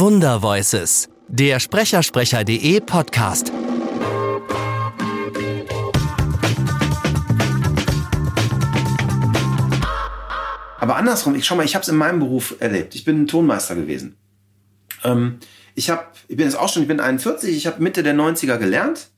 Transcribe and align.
Wundervoices, 0.00 1.10
der 1.28 1.60
Sprechersprecher.de 1.60 2.80
Podcast. 2.80 3.52
Aber 10.78 10.96
andersrum, 10.96 11.34
ich 11.34 11.44
schau 11.44 11.54
mal, 11.54 11.66
ich 11.66 11.74
habe 11.74 11.82
es 11.82 11.88
in 11.90 11.96
meinem 11.96 12.18
Beruf 12.18 12.56
erlebt. 12.60 12.94
Ich 12.94 13.04
bin 13.04 13.20
ein 13.20 13.26
Tonmeister 13.26 13.74
gewesen. 13.74 14.16
Ähm, 15.04 15.38
ich 15.74 15.90
habe, 15.90 16.06
ich 16.28 16.36
bin 16.38 16.46
jetzt 16.46 16.56
auch 16.58 16.70
schon, 16.70 16.80
ich 16.80 16.88
bin 16.88 16.98
41, 16.98 17.54
ich 17.54 17.66
habe 17.66 17.82
Mitte 17.82 18.02
der 18.02 18.14
90er 18.14 18.56
gelernt. 18.56 19.10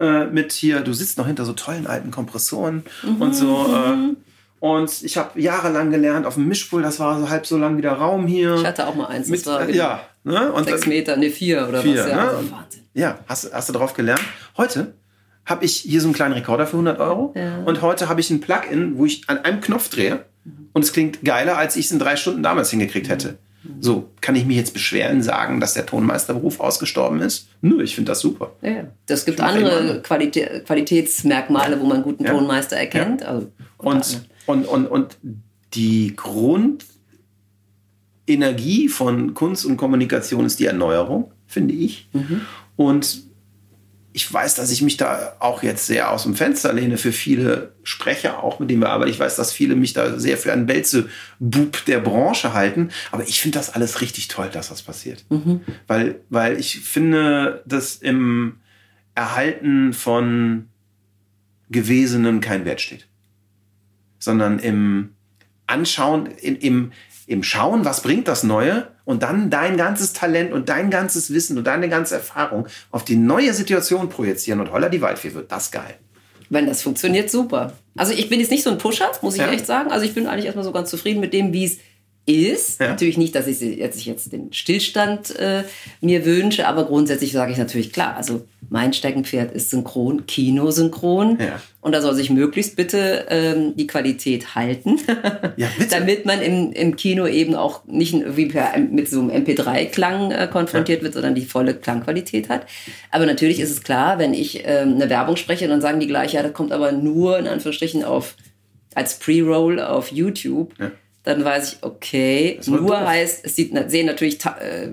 Äh, 0.00 0.28
mit 0.28 0.52
hier, 0.52 0.80
du 0.80 0.94
sitzt 0.94 1.18
noch 1.18 1.26
hinter 1.26 1.44
so 1.44 1.52
tollen 1.52 1.86
alten 1.86 2.10
Kompressoren 2.10 2.84
mhm, 3.02 3.20
und 3.20 3.34
so. 3.34 3.66
Äh, 3.66 4.16
und 4.62 5.02
ich 5.02 5.16
habe 5.16 5.40
jahrelang 5.40 5.90
gelernt 5.90 6.24
auf 6.24 6.34
dem 6.34 6.46
Mischpult, 6.46 6.84
das 6.84 7.00
war 7.00 7.18
so 7.18 7.28
halb 7.28 7.46
so 7.46 7.58
lang 7.58 7.76
wie 7.78 7.82
der 7.82 7.94
Raum 7.94 8.28
hier. 8.28 8.54
Ich 8.54 8.64
hatte 8.64 8.86
auch 8.86 8.94
mal 8.94 9.06
eins, 9.06 9.26
mit, 9.26 9.44
war 9.44 9.68
ja, 9.68 10.06
ne? 10.22 10.52
und 10.52 10.68
sechs 10.68 10.86
Meter, 10.86 11.16
ne 11.16 11.30
vier 11.30 11.66
oder 11.68 11.82
vier, 11.82 11.98
was, 11.98 12.08
ja, 12.08 12.14
ne? 12.14 12.30
also 12.30 12.52
Wahnsinn. 12.52 12.82
Ja, 12.94 13.18
hast, 13.26 13.52
hast 13.52 13.68
du 13.68 13.72
drauf 13.72 13.92
gelernt. 13.92 14.22
Heute 14.56 14.94
habe 15.46 15.64
ich 15.64 15.78
hier 15.78 16.00
so 16.00 16.06
einen 16.06 16.14
kleinen 16.14 16.34
Rekorder 16.34 16.68
für 16.68 16.74
100 16.74 17.00
Euro 17.00 17.32
ja. 17.34 17.58
und 17.64 17.82
heute 17.82 18.08
habe 18.08 18.20
ich 18.20 18.30
ein 18.30 18.40
Plugin, 18.40 18.96
wo 18.98 19.04
ich 19.04 19.28
an 19.28 19.38
einem 19.38 19.60
Knopf 19.60 19.88
drehe 19.88 20.26
und 20.72 20.84
es 20.84 20.92
klingt 20.92 21.24
geiler, 21.24 21.58
als 21.58 21.74
ich 21.74 21.86
es 21.86 21.90
in 21.90 21.98
drei 21.98 22.14
Stunden 22.14 22.44
damals 22.44 22.70
hingekriegt 22.70 23.08
hätte. 23.08 23.38
So, 23.80 24.10
kann 24.20 24.34
ich 24.34 24.44
mich 24.44 24.56
jetzt 24.56 24.72
beschweren, 24.72 25.22
sagen, 25.22 25.60
dass 25.60 25.74
der 25.74 25.86
Tonmeisterberuf 25.86 26.58
ausgestorben 26.58 27.20
ist? 27.20 27.48
Nö, 27.60 27.80
ich 27.82 27.94
finde 27.94 28.10
das 28.10 28.20
super. 28.20 28.52
Ja, 28.60 28.88
das 29.06 29.24
gibt 29.24 29.40
andere 29.40 30.02
Qualitä 30.02 30.62
Qualitätsmerkmale, 30.64 31.80
wo 31.80 31.84
man 31.84 31.98
einen 31.98 32.04
guten 32.04 32.24
ja. 32.24 32.32
Tonmeister 32.32 32.76
erkennt. 32.76 33.20
Ja. 33.20 33.28
Also, 33.28 33.52
und, 33.78 34.26
und, 34.46 34.66
und, 34.66 34.86
und 34.86 35.16
die 35.74 36.16
Grundenergie 36.16 38.88
von 38.88 39.34
Kunst 39.34 39.64
und 39.64 39.76
Kommunikation 39.76 40.44
ist 40.44 40.58
die 40.58 40.66
Erneuerung, 40.66 41.30
finde 41.46 41.74
ich. 41.74 42.08
Mhm. 42.12 42.40
Und 42.76 43.22
ich 44.14 44.30
weiß, 44.30 44.54
dass 44.54 44.70
ich 44.70 44.82
mich 44.82 44.98
da 44.98 45.36
auch 45.38 45.62
jetzt 45.62 45.86
sehr 45.86 46.10
aus 46.10 46.24
dem 46.24 46.34
Fenster 46.34 46.72
lehne 46.72 46.98
für 46.98 47.12
viele 47.12 47.72
Sprecher, 47.82 48.42
auch 48.42 48.58
mit 48.58 48.70
denen 48.70 48.82
wir 48.82 48.90
arbeiten. 48.90 49.10
Ich 49.10 49.18
weiß, 49.18 49.36
dass 49.36 49.52
viele 49.52 49.74
mich 49.74 49.94
da 49.94 50.18
sehr 50.18 50.36
für 50.36 50.52
einen 50.52 50.66
Belzebub 50.66 51.84
der 51.86 51.98
Branche 52.00 52.52
halten. 52.52 52.90
Aber 53.10 53.22
ich 53.26 53.40
finde 53.40 53.58
das 53.58 53.70
alles 53.70 54.02
richtig 54.02 54.28
toll, 54.28 54.50
dass 54.52 54.68
das 54.68 54.82
passiert. 54.82 55.24
Mhm. 55.30 55.62
Weil, 55.86 56.20
weil 56.28 56.58
ich 56.58 56.80
finde, 56.80 57.62
dass 57.66 57.96
im 57.96 58.58
Erhalten 59.14 59.94
von 59.94 60.68
Gewesenen 61.70 62.40
kein 62.40 62.66
Wert 62.66 62.82
steht. 62.82 63.06
Sondern 64.18 64.58
im 64.58 65.14
Anschauen, 65.66 66.26
in, 66.26 66.56
im, 66.56 66.92
im 67.26 67.42
Schauen, 67.42 67.86
was 67.86 68.02
bringt 68.02 68.28
das 68.28 68.42
Neue 68.42 68.91
und 69.04 69.22
dann 69.22 69.50
dein 69.50 69.76
ganzes 69.76 70.12
Talent 70.12 70.52
und 70.52 70.68
dein 70.68 70.90
ganzes 70.90 71.32
Wissen 71.32 71.58
und 71.58 71.66
deine 71.66 71.88
ganze 71.88 72.16
Erfahrung 72.16 72.66
auf 72.90 73.04
die 73.04 73.16
neue 73.16 73.52
Situation 73.54 74.08
projizieren 74.08 74.60
und 74.60 74.72
holla 74.72 74.88
die 74.88 75.02
Waldfee 75.02 75.34
wird 75.34 75.50
das 75.50 75.70
geil. 75.70 75.94
Wenn 76.50 76.66
das 76.66 76.82
funktioniert, 76.82 77.30
super. 77.30 77.72
Also 77.96 78.12
ich 78.12 78.28
bin 78.28 78.38
jetzt 78.38 78.50
nicht 78.50 78.62
so 78.62 78.70
ein 78.70 78.78
Pusher, 78.78 79.10
muss 79.22 79.34
ich 79.34 79.40
ja. 79.40 79.50
echt 79.50 79.66
sagen. 79.66 79.90
Also 79.90 80.04
ich 80.04 80.14
bin 80.14 80.26
eigentlich 80.26 80.44
erstmal 80.44 80.64
so 80.64 80.72
ganz 80.72 80.90
zufrieden 80.90 81.20
mit 81.20 81.32
dem, 81.32 81.52
wie 81.52 81.64
es 81.64 81.78
ist. 82.24 82.80
Ja. 82.80 82.88
Natürlich 82.88 83.18
nicht, 83.18 83.34
dass 83.34 83.48
ich 83.48 83.60
jetzt, 83.60 84.04
jetzt 84.04 84.32
den 84.32 84.52
Stillstand 84.52 85.34
äh, 85.36 85.64
mir 86.00 86.24
wünsche, 86.24 86.68
aber 86.68 86.84
grundsätzlich 86.84 87.32
sage 87.32 87.50
ich 87.50 87.58
natürlich 87.58 87.92
klar. 87.92 88.16
Also 88.16 88.46
mein 88.70 88.92
Steckenpferd 88.92 89.52
ist 89.52 89.70
Synchron, 89.70 90.24
Kinosynchron. 90.26 91.38
Ja. 91.40 91.60
Und 91.80 91.92
da 91.92 92.00
soll 92.00 92.14
sich 92.14 92.30
möglichst 92.30 92.76
bitte 92.76 93.26
ähm, 93.28 93.74
die 93.74 93.88
Qualität 93.88 94.54
halten, 94.54 95.00
ja, 95.56 95.68
damit 95.90 96.24
man 96.24 96.40
im, 96.40 96.70
im 96.72 96.94
Kino 96.94 97.26
eben 97.26 97.56
auch 97.56 97.84
nicht 97.86 98.14
wie 98.36 98.46
per, 98.46 98.78
mit 98.78 99.10
so 99.10 99.20
einem 99.20 99.30
MP3-Klang 99.30 100.30
äh, 100.30 100.48
konfrontiert 100.50 101.02
wird, 101.02 101.14
sondern 101.14 101.34
die 101.34 101.44
volle 101.44 101.74
Klangqualität 101.74 102.48
hat. 102.48 102.66
Aber 103.10 103.26
natürlich 103.26 103.58
ist 103.58 103.72
es 103.72 103.82
klar, 103.82 104.20
wenn 104.20 104.32
ich 104.32 104.62
ähm, 104.64 104.94
eine 104.94 105.10
Werbung 105.10 105.36
spreche, 105.36 105.66
dann 105.66 105.80
sagen 105.80 105.98
die 105.98 106.06
gleich, 106.06 106.34
ja, 106.34 106.42
das 106.44 106.52
kommt 106.52 106.70
aber 106.70 106.92
nur 106.92 107.36
in 107.36 107.48
Anführungsstrichen 107.48 108.04
auf 108.04 108.36
als 108.94 109.18
Pre-Roll 109.18 109.80
auf 109.80 110.12
YouTube. 110.12 110.74
Ja 110.78 110.92
dann 111.22 111.44
weiß 111.44 111.72
ich, 111.72 111.82
okay, 111.82 112.58
nur 112.66 112.80
doof. 112.80 112.96
heißt, 112.96 113.44
es 113.44 113.54
sieht, 113.54 113.72
sehen 113.90 114.06
natürlich 114.06 114.44
äh, 114.44 114.88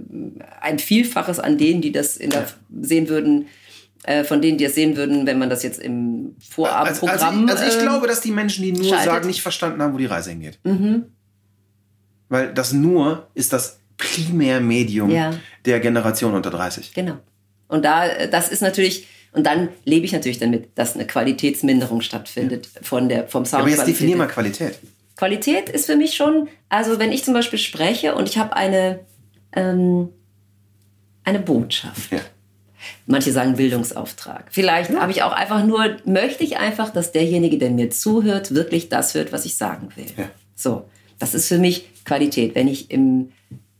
ein 0.61 0.77
Vielfaches 0.77 1.39
an 1.39 1.57
denen, 1.57 1.81
die 1.81 1.91
das 1.91 2.17
in 2.17 2.29
der, 2.29 2.47
sehen 2.81 3.09
würden, 3.09 3.47
äh, 4.03 4.23
von 4.23 4.41
denen, 4.41 4.57
die 4.57 4.65
es 4.65 4.75
sehen 4.75 4.95
würden, 4.95 5.25
wenn 5.25 5.39
man 5.39 5.49
das 5.49 5.63
jetzt 5.63 5.79
im 5.79 6.35
Vorabendprogramm. 6.47 7.17
Also, 7.19 7.25
also, 7.25 7.45
ich, 7.45 7.61
also 7.61 7.77
ich 7.77 7.83
glaube, 7.83 8.07
dass 8.07 8.21
die 8.21 8.31
Menschen, 8.31 8.63
die 8.63 8.71
nur 8.71 8.83
schaltet. 8.85 9.05
sagen, 9.05 9.27
nicht 9.27 9.41
verstanden 9.41 9.81
haben, 9.81 9.93
wo 9.93 9.97
die 9.97 10.05
Reise 10.05 10.29
hingeht. 10.29 10.59
Mhm. 10.63 11.05
Weil 12.29 12.53
das 12.53 12.73
nur 12.73 13.27
ist 13.33 13.51
das 13.51 13.79
Primärmedium 13.97 15.09
ja. 15.09 15.33
der 15.65 15.79
Generation 15.79 16.35
unter 16.35 16.51
30. 16.51 16.93
Genau. 16.93 17.17
Und 17.67 17.83
da, 17.83 18.27
das 18.27 18.49
ist 18.49 18.61
natürlich, 18.61 19.07
und 19.31 19.45
dann 19.45 19.69
lebe 19.83 20.05
ich 20.05 20.11
natürlich 20.11 20.37
damit, 20.37 20.69
dass 20.75 20.93
eine 20.93 21.07
Qualitätsminderung 21.07 22.01
stattfindet 22.01 22.69
ja. 22.75 22.81
von 22.83 23.09
der, 23.09 23.27
vom 23.27 23.45
Sound. 23.45 23.61
Aber 23.61 23.69
jetzt 23.71 23.87
definier 23.87 24.15
mal 24.15 24.27
Qualität. 24.27 24.79
Qualität 25.19 25.67
ist 25.67 25.87
für 25.87 25.97
mich 25.97 26.15
schon, 26.15 26.47
also 26.69 26.97
wenn 26.97 27.11
ich 27.11 27.25
zum 27.25 27.33
Beispiel 27.33 27.59
spreche 27.59 28.15
und 28.15 28.29
ich 28.29 28.37
habe 28.37 28.55
eine, 28.55 29.01
ähm, 29.51 30.07
eine 31.25 31.39
Botschaft. 31.39 32.09
Ja. 32.09 32.21
Manche 33.05 33.33
sagen 33.33 33.57
Bildungsauftrag. 33.57 34.45
Vielleicht 34.49 34.91
ja. 34.91 35.01
habe 35.01 35.11
ich 35.11 35.21
auch 35.23 35.33
einfach 35.33 35.65
nur, 35.65 35.97
möchte 36.05 36.45
ich 36.45 36.57
einfach, 36.57 36.91
dass 36.91 37.11
derjenige, 37.11 37.57
der 37.57 37.69
mir 37.71 37.89
zuhört, 37.89 38.55
wirklich 38.55 38.87
das 38.87 39.13
hört, 39.13 39.33
was 39.33 39.43
ich 39.43 39.57
sagen 39.57 39.89
will. 39.97 40.05
Ja. 40.15 40.29
So, 40.55 40.85
das 41.19 41.33
ist 41.33 41.49
für 41.49 41.57
mich 41.57 42.05
Qualität. 42.05 42.55
Wenn 42.55 42.69
ich 42.69 42.89
im 42.89 43.33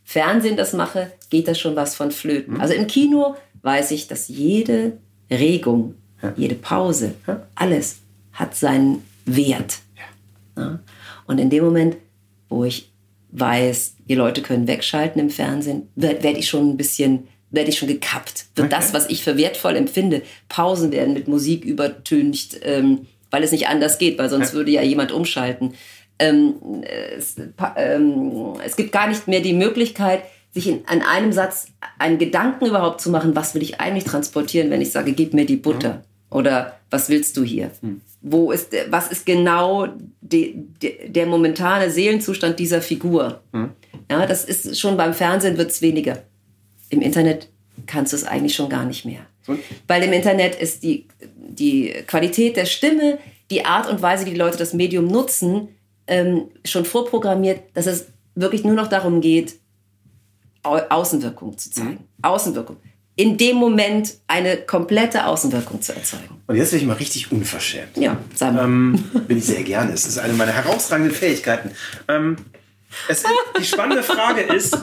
Fernsehen 0.03 0.57
das 0.57 0.73
mache, 0.73 1.09
geht 1.29 1.47
das 1.47 1.57
schon 1.57 1.77
was 1.77 1.95
von 1.95 2.11
flöten. 2.11 2.55
Mhm. 2.55 2.59
Also 2.61 2.73
im 2.73 2.85
Kino 2.85 3.37
weiß 3.61 3.91
ich, 3.91 4.09
dass 4.09 4.27
jede 4.27 4.97
Regung, 5.31 5.95
ja. 6.21 6.33
jede 6.35 6.55
Pause, 6.55 7.13
alles 7.55 7.99
hat 8.33 8.55
seinen 8.55 9.05
Wert. 9.25 9.79
Ja. 10.59 10.79
Und 11.27 11.39
in 11.39 11.49
dem 11.49 11.63
Moment, 11.63 11.97
wo 12.49 12.63
ich 12.63 12.91
weiß, 13.31 13.95
die 14.07 14.15
Leute 14.15 14.41
können 14.41 14.67
wegschalten 14.67 15.21
im 15.21 15.29
Fernsehen, 15.29 15.89
werde 15.95 16.23
werd 16.23 16.37
ich 16.37 16.47
schon 16.47 16.69
ein 16.69 16.77
bisschen, 16.77 17.27
werde 17.51 17.69
ich 17.69 17.77
schon 17.77 17.87
gekappt. 17.87 18.45
Wird 18.55 18.67
okay. 18.67 18.75
das, 18.75 18.93
was 18.93 19.09
ich 19.09 19.23
für 19.23 19.37
wertvoll 19.37 19.75
empfinde, 19.75 20.23
Pausen 20.47 20.91
werden 20.91 21.13
mit 21.13 21.27
Musik 21.27 21.63
übertüncht, 21.65 22.59
ähm, 22.63 23.07
weil 23.31 23.43
es 23.43 23.51
nicht 23.51 23.67
anders 23.67 23.97
geht, 23.99 24.17
weil 24.17 24.29
sonst 24.29 24.49
ja. 24.49 24.55
würde 24.55 24.71
ja 24.71 24.81
jemand 24.81 25.11
umschalten. 25.11 25.73
Ähm, 26.17 26.83
es, 27.15 27.35
ähm, 27.77 28.53
es, 28.65 28.75
gibt 28.75 28.91
gar 28.91 29.07
nicht 29.07 29.27
mehr 29.27 29.41
die 29.41 29.53
Möglichkeit, 29.53 30.23
sich 30.51 30.67
in, 30.67 30.81
an 30.87 31.01
einem 31.01 31.31
Satz 31.31 31.67
einen 31.97 32.17
Gedanken 32.17 32.65
überhaupt 32.65 32.99
zu 32.99 33.09
machen, 33.09 33.35
was 33.35 33.55
will 33.55 33.61
ich 33.61 33.79
eigentlich 33.79 34.03
transportieren, 34.03 34.69
wenn 34.69 34.81
ich 34.81 34.91
sage, 34.91 35.13
gib 35.13 35.33
mir 35.33 35.45
die 35.45 35.55
Butter. 35.55 36.03
Oder 36.31 36.79
was 36.89 37.09
willst 37.09 37.37
du 37.37 37.43
hier? 37.43 37.71
Hm. 37.81 38.01
Wo 38.21 38.51
ist, 38.51 38.73
was 38.89 39.11
ist 39.11 39.25
genau 39.25 39.87
de, 40.21 40.55
de, 40.81 41.09
der 41.09 41.25
momentane 41.25 41.89
Seelenzustand 41.89 42.59
dieser 42.59 42.81
Figur? 42.81 43.41
Hm. 43.53 43.71
Ja, 44.11 44.25
das 44.25 44.45
ist 44.45 44.79
schon 44.79 44.97
beim 44.97 45.13
Fernsehen 45.13 45.57
wird 45.57 45.71
es 45.71 45.81
weniger. 45.81 46.23
Im 46.89 47.01
Internet 47.01 47.49
kannst 47.87 48.13
du 48.13 48.17
es 48.17 48.25
eigentlich 48.25 48.55
schon 48.55 48.69
gar 48.69 48.85
nicht 48.85 49.05
mehr. 49.05 49.21
Hm. 49.45 49.59
Weil 49.87 50.03
im 50.03 50.13
Internet 50.13 50.55
ist 50.55 50.83
die, 50.83 51.07
die 51.35 51.93
Qualität 52.07 52.57
der 52.57 52.65
Stimme, 52.65 53.17
die 53.49 53.65
Art 53.65 53.89
und 53.89 54.01
Weise, 54.01 54.25
wie 54.25 54.31
die 54.31 54.37
Leute 54.37 54.57
das 54.57 54.73
Medium 54.73 55.07
nutzen, 55.07 55.69
ähm, 56.07 56.49
schon 56.65 56.85
vorprogrammiert, 56.85 57.61
dass 57.73 57.87
es 57.87 58.07
wirklich 58.35 58.63
nur 58.63 58.75
noch 58.75 58.87
darum 58.87 59.21
geht, 59.21 59.55
Außenwirkung 60.63 61.57
zu 61.57 61.71
zeigen. 61.71 61.89
Mhm. 61.89 62.23
Außenwirkung 62.23 62.77
in 63.19 63.35
dem 63.35 63.57
Moment 63.57 64.13
eine 64.27 64.55
komplette 64.55 65.25
Außenwirkung 65.25 65.81
zu 65.81 65.93
erzeugen. 65.93 66.41
Und 66.47 66.55
jetzt 66.55 66.71
bin 66.71 66.79
ich 66.79 66.85
mal 66.85 66.93
richtig 66.93 67.33
unverschämt. 67.33 67.97
Ja, 67.97 68.17
sag 68.33 68.53
mal. 68.53 68.63
Ähm, 68.63 69.03
bin 69.27 69.37
ich 69.37 69.43
sehr 69.43 69.61
gerne. 69.63 69.91
Es 69.91 70.05
ist 70.05 70.19
eine 70.19 70.31
meiner 70.31 70.53
herausragenden 70.53 71.13
Fähigkeiten. 71.13 71.71
Ähm, 72.07 72.37
es, 73.09 73.25
die 73.59 73.65
spannende 73.65 74.03
Frage 74.03 74.39
ist, 74.39 74.77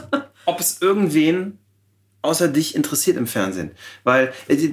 ob 0.44 0.60
es 0.60 0.82
irgendwen 0.82 1.56
außer 2.20 2.48
dich 2.48 2.74
interessiert 2.74 3.16
im 3.16 3.26
Fernsehen. 3.26 3.70
Weil 4.04 4.34
äh, 4.48 4.68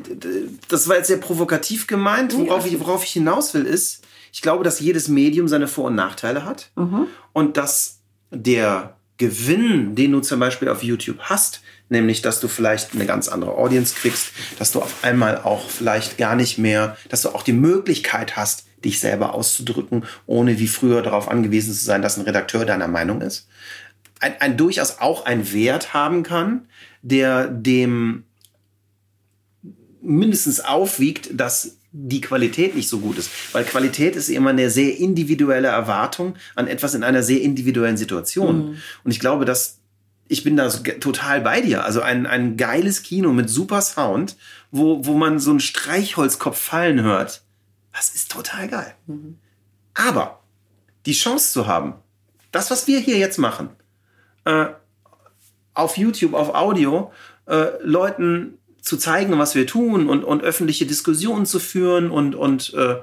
das 0.67 0.89
war 0.89 0.97
jetzt 0.97 1.07
sehr 1.07 1.15
provokativ 1.15 1.87
gemeint. 1.87 2.37
Worauf, 2.37 2.65
ich, 2.65 2.77
worauf 2.81 3.05
ich 3.05 3.11
hinaus 3.11 3.53
will, 3.53 3.65
ist, 3.65 4.03
ich 4.33 4.41
glaube, 4.41 4.65
dass 4.65 4.81
jedes 4.81 5.07
Medium 5.07 5.47
seine 5.47 5.69
Vor- 5.69 5.85
und 5.85 5.95
Nachteile 5.95 6.43
hat. 6.43 6.69
Mhm. 6.75 7.07
Und 7.31 7.55
dass 7.55 8.01
der 8.29 8.97
Gewinn, 9.17 9.95
den 9.95 10.11
du 10.11 10.19
zum 10.21 10.39
Beispiel 10.39 10.69
auf 10.69 10.83
YouTube 10.83 11.19
hast, 11.19 11.61
nämlich 11.89 12.21
dass 12.21 12.39
du 12.39 12.47
vielleicht 12.47 12.93
eine 12.93 13.05
ganz 13.05 13.27
andere 13.27 13.55
Audience 13.55 13.95
kriegst, 13.95 14.31
dass 14.57 14.71
du 14.71 14.81
auf 14.81 15.03
einmal 15.03 15.37
auch 15.37 15.69
vielleicht 15.69 16.17
gar 16.17 16.35
nicht 16.35 16.57
mehr, 16.57 16.97
dass 17.09 17.21
du 17.21 17.29
auch 17.29 17.43
die 17.43 17.53
Möglichkeit 17.53 18.35
hast, 18.35 18.65
dich 18.83 18.99
selber 18.99 19.33
auszudrücken, 19.33 20.05
ohne 20.25 20.59
wie 20.59 20.67
früher 20.67 21.01
darauf 21.01 21.29
angewiesen 21.29 21.73
zu 21.73 21.83
sein, 21.83 22.01
dass 22.01 22.17
ein 22.17 22.25
Redakteur 22.25 22.65
deiner 22.65 22.87
Meinung 22.87 23.21
ist. 23.21 23.47
Ein, 24.19 24.33
ein 24.39 24.57
durchaus 24.57 24.99
auch 24.99 25.25
ein 25.25 25.53
Wert 25.53 25.93
haben 25.93 26.23
kann, 26.23 26.67
der 27.01 27.47
dem 27.47 28.23
mindestens 30.01 30.59
aufwiegt, 30.59 31.29
dass 31.31 31.77
die 31.95 32.21
Qualität 32.21 32.75
nicht 32.75 32.89
so 32.89 32.99
gut 32.99 33.19
ist. 33.19 33.29
Weil 33.53 33.63
Qualität 33.63 34.15
ist 34.15 34.29
immer 34.29 34.49
eine 34.49 34.69
sehr 34.69 34.97
individuelle 34.97 35.67
Erwartung 35.67 36.35
an 36.55 36.67
etwas 36.67 36.95
in 36.95 37.03
einer 37.03 37.21
sehr 37.21 37.41
individuellen 37.41 37.97
Situation. 37.97 38.71
Mhm. 38.71 38.77
Und 39.03 39.11
ich 39.11 39.19
glaube, 39.19 39.45
dass 39.45 39.79
ich 40.27 40.43
bin 40.43 40.57
da 40.57 40.69
total 40.69 41.41
bei 41.41 41.61
dir. 41.61 41.83
Also 41.83 42.01
ein, 42.01 42.25
ein 42.25 42.57
geiles 42.57 43.03
Kino 43.03 43.31
mit 43.31 43.49
super 43.49 43.81
Sound, 43.81 44.35
wo, 44.71 45.05
wo 45.05 45.13
man 45.13 45.39
so 45.39 45.51
einen 45.51 45.59
Streichholzkopf 45.59 46.59
fallen 46.59 47.01
hört. 47.01 47.43
Das 47.93 48.15
ist 48.15 48.31
total 48.31 48.67
geil. 48.67 48.95
Aber 49.93 50.39
die 51.05 51.13
Chance 51.13 51.51
zu 51.51 51.67
haben, 51.67 51.93
das, 52.51 52.71
was 52.71 52.87
wir 52.87 52.99
hier 52.99 53.17
jetzt 53.17 53.37
machen, 53.37 53.69
äh, 54.45 54.67
auf 55.75 55.97
YouTube, 55.97 56.33
auf 56.33 56.55
Audio, 56.55 57.11
äh, 57.45 57.67
Leuten 57.83 58.57
zu 58.83 58.97
zeigen, 58.97 59.39
was 59.39 59.55
wir 59.55 59.65
tun 59.65 60.09
und, 60.09 60.23
und 60.23 60.43
öffentliche 60.43 60.85
Diskussionen 60.85 61.45
zu 61.45 61.59
führen 61.59 62.11
und, 62.11 62.35
und 62.35 62.73
äh, 62.73 62.97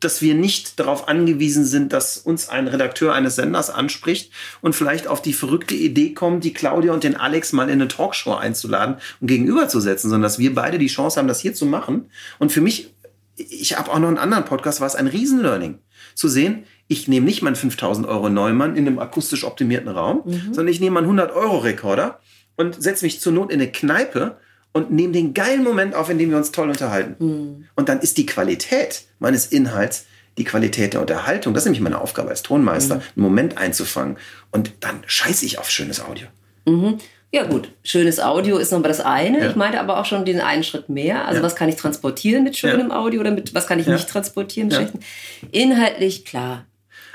dass 0.00 0.20
wir 0.20 0.34
nicht 0.34 0.78
darauf 0.78 1.08
angewiesen 1.08 1.64
sind, 1.64 1.92
dass 1.92 2.18
uns 2.18 2.48
ein 2.48 2.68
Redakteur 2.68 3.14
eines 3.14 3.36
Senders 3.36 3.70
anspricht 3.70 4.30
und 4.60 4.74
vielleicht 4.74 5.06
auf 5.06 5.22
die 5.22 5.32
verrückte 5.32 5.74
Idee 5.74 6.12
kommt, 6.12 6.44
die 6.44 6.52
Claudia 6.52 6.92
und 6.92 7.04
den 7.04 7.16
Alex 7.16 7.52
mal 7.52 7.70
in 7.70 7.80
eine 7.80 7.88
Talkshow 7.88 8.34
einzuladen 8.34 8.96
und 9.20 9.28
gegenüberzusetzen, 9.28 10.10
sondern 10.10 10.24
dass 10.24 10.40
wir 10.40 10.54
beide 10.54 10.78
die 10.78 10.88
Chance 10.88 11.18
haben, 11.18 11.28
das 11.28 11.40
hier 11.40 11.54
zu 11.54 11.66
machen. 11.66 12.10
Und 12.38 12.52
für 12.52 12.60
mich, 12.60 12.92
ich 13.36 13.78
habe 13.78 13.90
auch 13.90 13.98
noch 14.00 14.08
einen 14.08 14.18
anderen 14.18 14.44
Podcast, 14.44 14.80
war 14.80 14.88
es 14.88 14.96
ein 14.96 15.06
Riesenlearning. 15.06 15.78
Zu 16.14 16.28
sehen, 16.28 16.64
ich 16.88 17.08
nehme 17.08 17.26
nicht 17.26 17.42
meinen 17.42 17.56
5000 17.56 18.06
Euro 18.06 18.28
Neumann 18.28 18.76
in 18.76 18.86
einem 18.86 18.98
akustisch 18.98 19.44
optimierten 19.44 19.88
Raum, 19.88 20.22
sondern 20.46 20.68
ich 20.68 20.80
nehme 20.80 20.94
meinen 20.94 21.04
100 21.04 21.32
Euro 21.32 21.58
Rekorder 21.58 22.20
und 22.56 22.80
setze 22.82 23.04
mich 23.04 23.20
zur 23.20 23.32
Not 23.32 23.50
in 23.50 23.60
eine 23.60 23.70
Kneipe 23.70 24.36
und 24.76 24.90
nehme 24.92 25.12
den 25.12 25.32
geilen 25.34 25.64
Moment 25.64 25.94
auf, 25.94 26.10
in 26.10 26.18
dem 26.18 26.30
wir 26.30 26.36
uns 26.36 26.52
toll 26.52 26.68
unterhalten. 26.68 27.66
Und 27.74 27.88
dann 27.88 28.00
ist 28.00 28.16
die 28.18 28.26
Qualität 28.26 29.04
meines 29.18 29.46
Inhalts 29.46 30.06
die 30.38 30.44
Qualität 30.44 30.92
der 30.92 31.00
Unterhaltung. 31.00 31.54
Das 31.54 31.62
ist 31.62 31.66
nämlich 31.66 31.80
meine 31.80 31.98
Aufgabe 31.98 32.28
als 32.28 32.42
Tonmeister, 32.42 32.96
einen 32.96 33.02
Moment 33.14 33.56
einzufangen. 33.56 34.18
Und 34.50 34.72
dann 34.80 35.02
scheiße 35.06 35.46
ich 35.46 35.58
auf 35.58 35.70
schönes 35.70 36.04
Audio. 36.04 36.26
Ja 37.32 37.44
gut, 37.44 37.70
schönes 37.82 38.20
Audio 38.20 38.58
ist 38.58 38.70
nochmal 38.70 38.88
das 38.88 39.00
eine. 39.00 39.40
Ja. 39.40 39.48
Ich 39.50 39.56
meinte 39.56 39.80
aber 39.80 39.98
auch 39.98 40.04
schon 40.04 40.24
den 40.24 40.40
einen 40.40 40.62
Schritt 40.62 40.88
mehr. 40.90 41.24
Also 41.26 41.38
Ja. 41.38 41.42
was 41.42 41.56
kann 41.56 41.68
ich 41.68 41.76
transportieren 41.76 42.44
mit 42.44 42.56
schönem 42.56 42.90
Ja. 42.90 42.96
Audio 42.98 43.20
oder 43.20 43.30
mit 43.30 43.54
was 43.54 43.66
kann 43.66 43.78
ich 43.78 43.86
nicht 43.86 44.08
transportieren 44.08 44.68
mit 44.68 44.76
schlechten? 44.76 45.00
Inhaltlich 45.52 46.24
klar. 46.24 46.66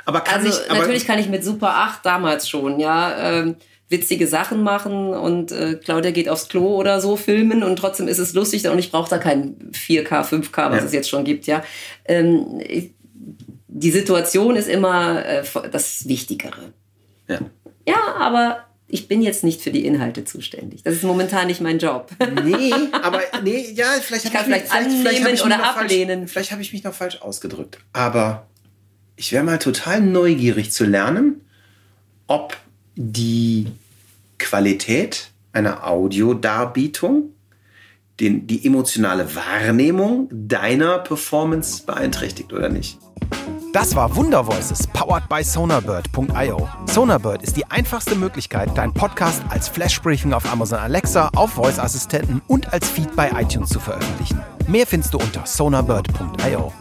Aber 0.05 0.21
kann 0.21 0.39
Also 0.43 0.49
ich, 0.49 0.69
aber, 0.71 0.79
natürlich 0.79 1.05
kann 1.05 1.19
ich 1.19 1.29
mit 1.29 1.43
Super 1.43 1.75
8 1.75 2.03
damals 2.05 2.49
schon, 2.49 2.79
ja, 2.79 3.15
ähm, 3.39 3.55
witzige 3.91 4.25
Sachen 4.27 4.63
machen 4.63 5.13
und 5.13 5.51
äh, 5.51 5.75
Claudia 5.75 6.11
geht 6.11 6.29
aufs 6.29 6.47
Klo 6.47 6.75
oder 6.75 7.01
so 7.01 7.15
filmen 7.17 7.61
und 7.63 7.75
trotzdem 7.77 8.07
ist 8.07 8.19
es 8.19 8.33
lustig 8.33 8.67
und 8.67 8.79
ich 8.79 8.89
brauche 8.91 9.09
da 9.09 9.17
kein 9.17 9.55
4K, 9.73 10.23
5K, 10.23 10.71
was 10.71 10.79
Ja. 10.79 10.85
es 10.85 10.93
jetzt 10.93 11.09
schon 11.09 11.23
gibt, 11.25 11.45
ja. 11.47 11.63
Ähm, 12.05 12.61
ich, 12.67 12.91
die 13.67 13.91
Situation 13.91 14.55
ist 14.55 14.67
immer 14.69 15.25
äh, 15.25 15.43
das 15.71 16.07
Wichtigere. 16.07 16.73
ja. 17.27 17.39
Ja, 17.87 18.15
aber 18.19 18.59
ich 18.87 19.07
bin 19.07 19.21
jetzt 19.23 19.43
nicht 19.43 19.61
für 19.61 19.71
die 19.71 19.85
Inhalte 19.85 20.23
zuständig. 20.23 20.83
Das 20.83 20.93
ist 20.93 21.03
momentan 21.03 21.47
nicht 21.47 21.61
mein 21.61 21.79
Job. 21.79 22.11
Nee, 22.43 22.71
aber 23.01 23.21
nee, 23.43 23.71
ja, 23.73 23.85
vielleicht 24.01 24.25
Ich 24.25 24.33
hab 24.35 24.41
kann 24.41 24.51
mich- 24.51 24.61
vielleicht 24.63 24.71
annehmen 24.85 25.25
hab 25.25 25.33
ich 25.33 25.43
oder 25.45 25.63
ablehnen. 25.63 26.19
Falsch, 26.21 26.31
vielleicht 26.31 26.51
habe 26.51 26.61
ich 26.61 26.73
mich 26.73 26.83
noch 26.83 26.93
falsch 26.93 27.21
ausgedrückt. 27.21 27.79
Aber 27.93 28.45
ich 29.15 29.31
wäre 29.31 29.43
mal 29.43 29.57
total 29.57 30.01
neugierig 30.01 30.71
zu 30.71 30.85
lernen, 30.85 31.41
ob 32.27 32.55
die 32.95 33.67
Qualität 34.51 35.31
einer 35.53 35.87
Audiodarbietung 35.87 37.29
den, 38.19 38.47
die 38.47 38.65
emotionale 38.65 39.33
Wahrnehmung 39.33 40.27
deiner 40.29 40.99
Performance 40.99 41.85
beeinträchtigt 41.85 42.51
oder 42.51 42.67
nicht. 42.67 42.99
Das 43.71 43.95
war 43.95 44.13
Wunder 44.17 44.45
Voices, 44.45 44.85
powered 44.87 45.29
by 45.29 45.41
Sonarbird.io. 45.41 46.67
Sonarbird 46.85 47.43
ist 47.43 47.55
die 47.55 47.63
einfachste 47.67 48.15
Möglichkeit, 48.15 48.77
deinen 48.77 48.93
Podcast 48.93 49.41
als 49.47 49.69
Flashbriefing 49.69 50.33
auf 50.33 50.51
Amazon 50.51 50.79
Alexa, 50.79 51.29
auf 51.33 51.51
Voice-Assistenten 51.51 52.41
und 52.47 52.73
als 52.73 52.89
Feed 52.89 53.15
bei 53.15 53.31
iTunes 53.41 53.69
zu 53.69 53.79
veröffentlichen. 53.79 54.41
Mehr 54.67 54.85
findest 54.85 55.13
du 55.13 55.17
unter 55.17 55.45
sonarbird.io. 55.45 56.73